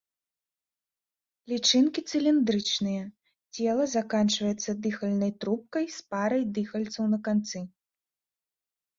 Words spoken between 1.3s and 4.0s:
Лічынкі цыліндрычныя, цела